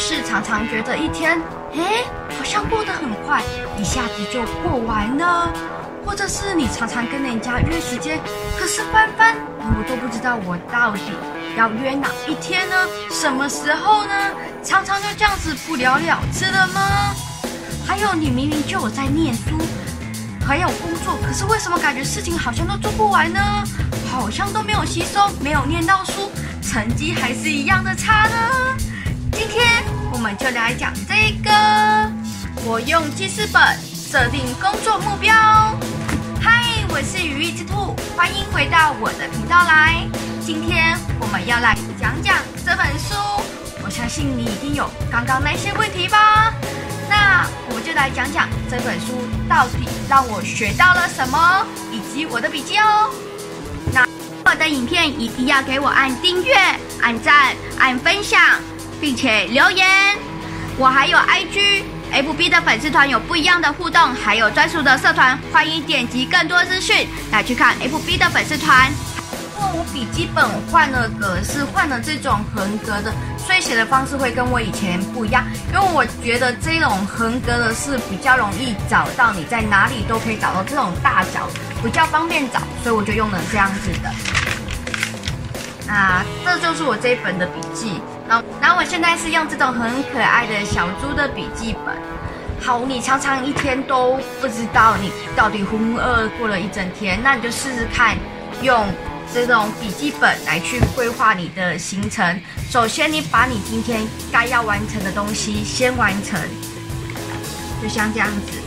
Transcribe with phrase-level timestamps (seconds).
[0.00, 1.38] 是常常觉得一天，
[1.74, 2.02] 哎，
[2.38, 3.42] 好像过得很快，
[3.78, 5.52] 一下子就过完了。
[6.06, 8.18] 或者是你常常跟人家约时间，
[8.58, 11.02] 可是翻翻，我都不知道我到底
[11.54, 12.74] 要约哪一天呢？
[13.10, 14.14] 什么时候呢？
[14.64, 17.14] 常常就这样子不了了之了吗？
[17.86, 19.58] 还有，你明明就有在念书，
[20.44, 23.38] 还有工作，可是为什么感觉事情好像都做不完呢？
[24.10, 26.32] 好像都没有吸收，没有念到书，
[26.62, 28.89] 成绩还是一样的差呢？
[29.52, 31.50] 今天我们就来讲这个，
[32.64, 35.34] 我用记事本设定工作目标。
[36.40, 40.06] 嗨我是羽翼之兔，欢迎回到我的频道来。
[40.40, 43.16] 今天我们要来讲讲这本书，
[43.82, 46.54] 我相信你一定有刚刚那些问题吧？
[47.08, 49.06] 那我就来讲讲这本书
[49.48, 53.10] 到底让我学到了什么，以及我的笔记哦。
[53.92, 54.06] 那
[54.48, 56.54] 我的影片一定要给我按订阅、
[57.02, 58.40] 按赞、按分享，
[59.00, 59.88] 并且留言。
[60.76, 61.84] 我还有 IG。
[62.12, 68.90] FB 的粉丝团有不一样的互动，还有专属的社团，欢迎点击更多资讯来去看 FB 的粉丝团。
[69.56, 75.44] 因为我笔记本换了格式，换了这种横格的，所以写的方式会跟我以前不一样。
[75.72, 81.48] 因为我觉得这种横格的是比较容易找到，你在哪里都可以找到这种大小，
[81.84, 84.10] 比较方便找，所以我就用了这样子的。
[85.92, 88.00] 啊，这就是我这一本的笔记。
[88.60, 91.96] 然后我现在是用这种很可爱的小猪的笔记本。
[92.60, 98.16] 好，你常常一天都不知道你到底浑浑噩噩过了一整天，那你就试试看
[98.62, 98.86] 用
[99.34, 102.40] 这种笔记本来去规划你的行程。
[102.70, 106.38] 首先，你把你今天该要完成的东西先完成，
[107.82, 108.58] 就像这样子。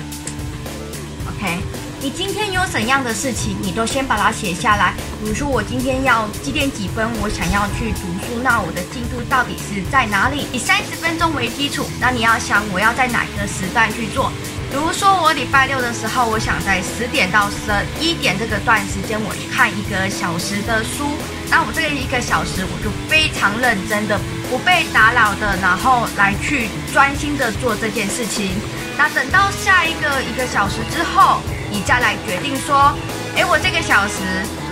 [1.30, 1.60] OK。
[2.02, 4.94] 你今天有怎样的事情，你都先把它写下来。
[5.24, 10.46] 比如说，我今天要几点几分，我想要去读书，那我的进度到底是在哪里？
[10.52, 14.30] 以三十分钟为基础，那你要想我要在哪个时段去做。
[14.70, 17.72] 比如说，我礼拜六的时候，我想在十点到十
[18.04, 21.16] 一点这个段时间，我去看一个小时的书。
[21.50, 24.20] 那我这个一个小时，我就非常认真的，
[24.52, 28.52] 不被打扰的，然后来去专心的做这件事情。
[28.98, 31.40] 那等到下一个一个小时之后。
[31.74, 32.94] 你再来决定说，
[33.36, 34.22] 诶，我这个小时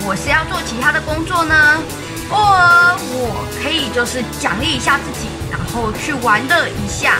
[0.04, 1.78] 我是要做其他的工作呢，
[2.28, 7.14] 或我可以就是奖励一下自己，然后去玩乐一下。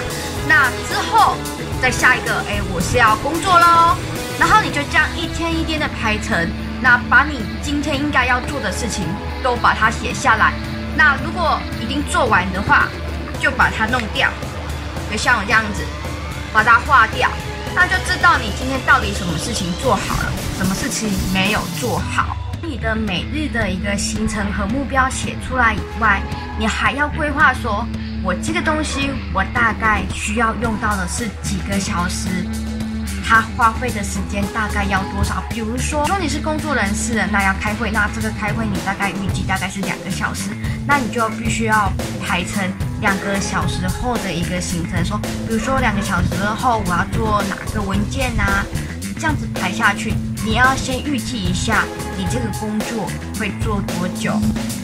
[0.49, 1.37] 那之后
[1.81, 3.97] 再下一个，诶，我是要工作喽。
[4.39, 6.51] 然后你就这样一天一天的排程，
[6.81, 9.07] 那把你今天应该要做的事情
[9.45, 10.53] 都把它写下来。
[10.97, 12.89] 那如果已经做完的话，
[13.39, 14.29] 就把它弄掉，
[15.09, 15.85] 就像我这样子，
[16.53, 17.31] 把它划掉。
[17.75, 22.37] 那就知道你今天到底什么事情做好了，什么事情没有做好。
[22.63, 26.23] 你的每日的一个行程和目标写出来以外，
[26.59, 27.87] 你还要规划说，
[28.23, 32.47] 我这个东西我大概需要用到的是几个小时，
[33.27, 35.43] 它花费的时间大概要多少？
[35.51, 40.51] 比如说，说你是工作人士，那要开会，那这个开会你大概预计大概是两个小时，
[40.87, 41.93] 那你就必须要
[42.25, 42.63] 排成。
[43.03, 45.19] 两个小时后的一个行程，说，
[45.49, 48.65] 比如说两个小时后我要做哪个文件啊？
[49.23, 50.13] 这样子排下去，
[50.45, 51.85] 你要先预计一下
[52.19, 53.07] 你这个工作
[53.39, 54.33] 会做多久。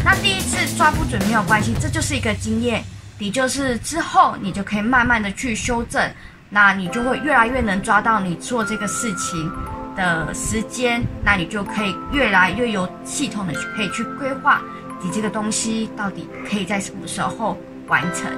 [0.05, 2.85] 那第一次抓不准没有关系，这就是一个经验，
[3.19, 6.09] 你就是之后你就可以慢慢的去修正，
[6.51, 9.51] 那你就会越来越能抓到你做这个事情
[9.97, 14.63] 的时间，那你就可以越来越有系统的去可以去规划
[15.03, 17.59] 你这个东西到底可以在什么时候。
[17.89, 18.31] 完成。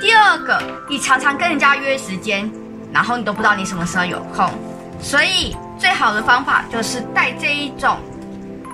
[0.00, 2.48] 第二个，你常常跟人家约时间，
[2.92, 4.48] 然后你都不知道你什么时候有空，
[5.00, 7.98] 所以最好的方法就是带这一种，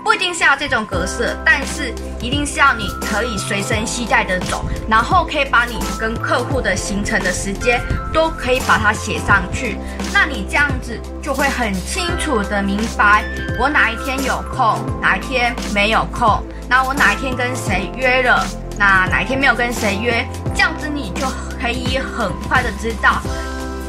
[0.05, 7.81] 不一定是要这种格式，但是一定是要你可以随身携带的走，然后可以把你跟客户的行程的时间
[8.13, 9.77] 都可以把它写上去，
[10.13, 13.25] 那你这样子就会很清楚的明白
[13.59, 18.45] 我哪一天有空，哪一天没有空，那我哪一天跟谁约了。
[18.79, 21.27] 那哪一天没有跟谁约，这样子你就
[21.61, 23.21] 可以很快的知道，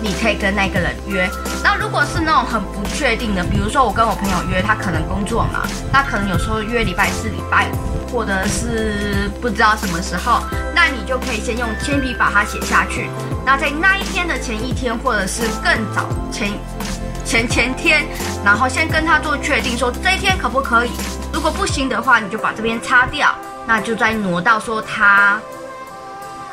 [0.04, 1.30] 你可以跟那个人约。
[1.64, 10.42] 那如果是那种很不确定的，比如说我跟我朋友约，他可能工作嘛，那可能有时候约礼拜四、礼拜五，或者是不知道什么时候，
[10.76, 13.10] 那你就可以先用铅笔把它写下去。
[13.46, 16.52] 那在那一天的前一天，或者是更早前
[17.24, 18.06] 前前天，
[18.44, 20.92] 然后先跟他做确定，说这一天可不可以？
[21.32, 23.34] 如果不行的话，你就把这边擦掉。
[23.66, 25.40] 那就再挪到说他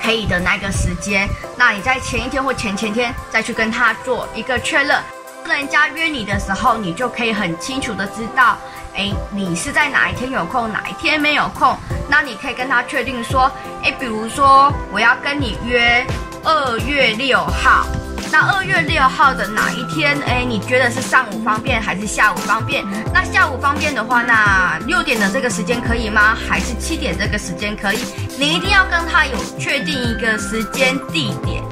[0.02, 5.00] 可以的那个时间，那你在前一天或前前天再去跟他做一个确认。
[5.46, 8.56] 人家约你的时候，你就可以很清楚的知道
[8.94, 11.76] 哎，你是在哪一天有空，哪一天没有空？
[12.08, 13.50] 那你可以跟他确定说，
[13.82, 16.06] 哎，比如说我要跟你约
[16.44, 17.84] 二月六号，
[18.32, 20.16] 那二月六号的哪一天？
[20.26, 22.84] 哎，你觉得是上午方便还是下午方便？
[23.12, 26.36] 那下午方便的话，那六点的这个时间可以吗？
[26.48, 27.98] 还是七点这个时间可以？
[28.38, 31.62] 你一定要跟他有确定一个时间地点，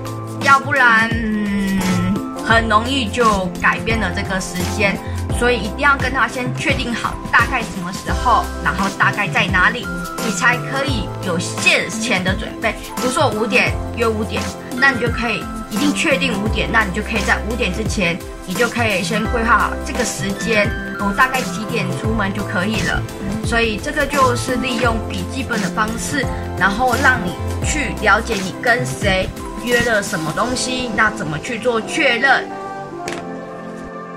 [0.42, 4.98] 要不然，嗯，很容易就改变了这个时间。
[5.38, 9.86] 所以一定要跟他先确定好大概什么时候，然后大概在哪里，
[10.26, 12.74] 你才可以有现前的准备。
[12.96, 14.42] 比如说五点约五点，
[14.74, 20.70] 那你就可以一定确定五点，那你就可以在五点之前，你就可以先规划好这个时间，
[21.00, 23.02] 我大概几点出门就可以了。
[23.44, 26.24] 所以这个就是利用笔记本的方式，
[26.58, 27.34] 然后让你
[27.66, 29.28] 去了解你跟谁
[29.64, 32.48] 约了什么东西，那怎么去做确认。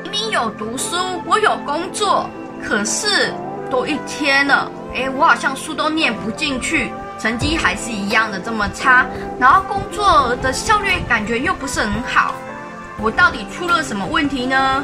[0.04, 0.96] 明明有读书，
[1.26, 2.30] 我有工作，
[2.62, 3.34] 可是
[3.70, 9.06] 都一天了，诶，我好像书都念不进去，成绩还是一样的这么差，
[9.40, 12.34] 然后工作的效率感觉又不是很好，
[12.98, 14.84] 我到底出了什么问题呢？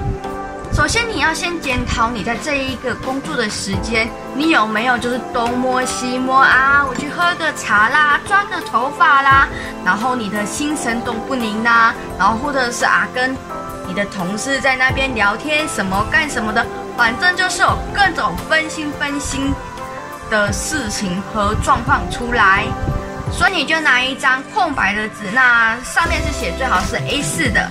[0.72, 6.86] 首先你要先检讨你在这一个工作的时间，你有没有就是东摸西摸啊？
[6.88, 9.48] 我去喝个茶啦，抓个头发啦，
[9.84, 13.36] 然后你的心神都不宁呐，然后或者是啊跟。
[13.90, 16.64] 你的同事在那边聊天，什么干什么的，
[16.98, 19.54] 反正就是有各种分心分心
[20.30, 22.66] 的事情和状况出来，
[23.32, 27.70] 所以你就拿一张空白的纸，那上面是写最好是 A4 的。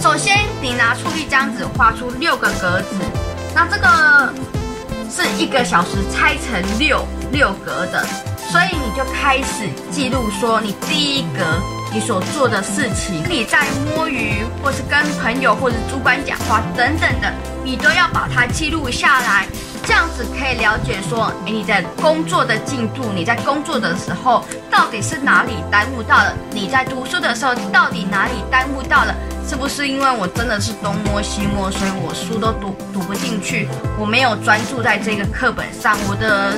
[0.00, 2.96] 首先，你拿出一张纸，画出六个格子，
[3.54, 4.32] 那这个
[5.10, 8.06] 是一个小时拆成六六格的，
[8.50, 11.44] 所以你就开始记录说你第一格。
[11.90, 13.64] 你所做的事情，你在
[13.96, 17.32] 摸鱼，或是跟朋友或者主管讲话等等的，
[17.64, 19.46] 你都要把它记录下来，
[19.88, 26.34] 这样子可以了解说，诶，你在工作的进度，你在工作的时候到底是哪里耽误到了？
[26.50, 29.14] 你在读书的时候到底哪里耽误到了？
[29.48, 33.66] 是不是因为我真的是东摸西摸，所以我书都读读不进去？
[33.98, 36.52] 我没有专注在这个课本上，我的。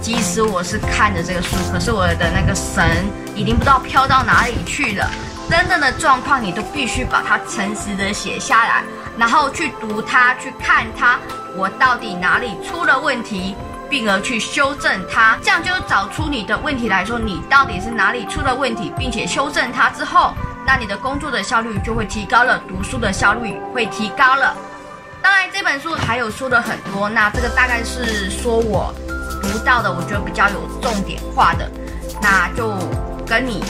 [0.00, 2.86] 即使我是看着这个书，可是我的那个神
[3.34, 5.10] 已经不知道飘到哪里去了。
[5.48, 8.82] 真正的状况，你都必须把它诚实的写下来，
[9.16, 11.18] 然后去读它，去看它，
[11.56, 13.56] 我到底哪里出了问题，
[13.88, 15.38] 并而去修正它。
[15.42, 20.34] 这样就找出你的问题来说，你到底是哪里出了问题，并且修正它之后，
[20.66, 24.54] 那你的工作的效率就会提高了，读书的效率会提高了。
[25.22, 28.94] 当然，这本书还有说的很多，那这个大概是说我。
[29.40, 31.70] 读到的，我觉得比较有重点化的，
[32.20, 32.76] 那就
[33.24, 33.62] 跟你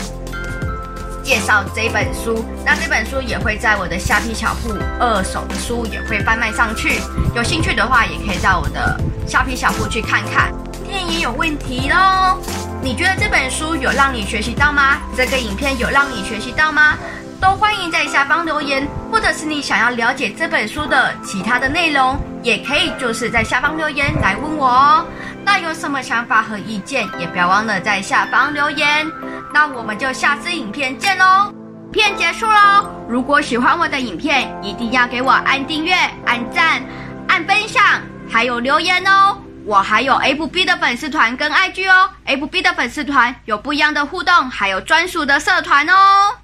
[1.28, 2.42] 介绍这本书。
[2.64, 7.02] 那这本书也会在我的虾皮小铺，二手的书也会贩卖上去。
[7.36, 10.50] 有兴趣的话，也可以到我的虾皮小铺去看看。
[10.72, 12.38] 今天也有问题喽，
[12.82, 14.96] 你觉得这本书有让你学习到吗？
[15.14, 16.96] 这个影片有让你学习到吗？
[17.38, 25.04] 都欢迎在下方留言，或者是你想要了解这本书的其他的内容，也可以就是在下方留言来问我哦。
[25.44, 29.06] 那有什么想法和意见，也不要忘了在下方留言。
[29.52, 31.52] 那我们就下次影片见喽！
[31.90, 32.86] 片结束喽！
[33.08, 35.94] 如果喜欢我的影片，一定要给我按订阅、
[36.26, 36.82] 按赞、
[37.28, 37.82] 按分享，
[38.30, 39.38] 还有留言哦。
[39.64, 46.36] 我还有 FB 的粉丝团跟 IG 哦，FB 的粉丝团有不一样的互动，还有专属的社团哦。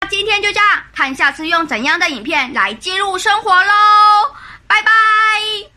[0.00, 3.72] 那今天就这样，看下次用怎样的影片来记录生活喽！
[4.66, 5.75] 拜拜。